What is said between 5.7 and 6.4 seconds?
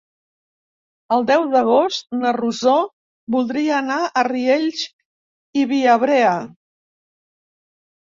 Viabrea.